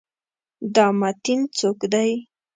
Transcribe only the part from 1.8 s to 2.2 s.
دی؟